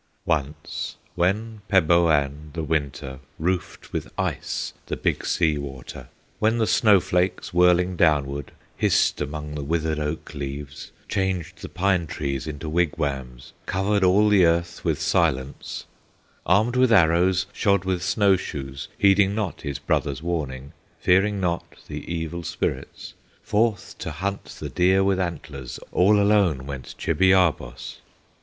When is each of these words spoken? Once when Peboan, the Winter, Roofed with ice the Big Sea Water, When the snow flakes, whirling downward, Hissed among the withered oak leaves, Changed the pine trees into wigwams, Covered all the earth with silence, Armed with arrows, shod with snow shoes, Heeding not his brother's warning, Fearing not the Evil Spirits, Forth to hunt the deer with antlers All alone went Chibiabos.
Once 0.25 0.95
when 1.13 1.61
Peboan, 1.67 2.49
the 2.53 2.63
Winter, 2.63 3.19
Roofed 3.37 3.93
with 3.93 4.11
ice 4.17 4.73
the 4.87 4.97
Big 4.97 5.23
Sea 5.23 5.59
Water, 5.59 6.07
When 6.39 6.57
the 6.57 6.65
snow 6.65 6.99
flakes, 6.99 7.53
whirling 7.53 7.97
downward, 7.97 8.51
Hissed 8.75 9.21
among 9.21 9.53
the 9.53 9.63
withered 9.63 9.99
oak 9.99 10.33
leaves, 10.33 10.91
Changed 11.07 11.61
the 11.61 11.69
pine 11.69 12.07
trees 12.07 12.47
into 12.47 12.67
wigwams, 12.67 13.53
Covered 13.67 14.03
all 14.03 14.27
the 14.27 14.43
earth 14.43 14.83
with 14.83 14.99
silence, 14.99 15.85
Armed 16.47 16.75
with 16.75 16.91
arrows, 16.91 17.45
shod 17.53 17.85
with 17.85 18.01
snow 18.01 18.35
shoes, 18.35 18.87
Heeding 18.97 19.35
not 19.35 19.61
his 19.61 19.77
brother's 19.77 20.23
warning, 20.23 20.73
Fearing 20.99 21.39
not 21.39 21.75
the 21.87 22.11
Evil 22.11 22.41
Spirits, 22.41 23.13
Forth 23.43 23.99
to 23.99 24.09
hunt 24.09 24.45
the 24.45 24.69
deer 24.69 25.03
with 25.03 25.19
antlers 25.19 25.79
All 25.91 26.19
alone 26.19 26.65
went 26.65 26.95
Chibiabos. 26.97 27.97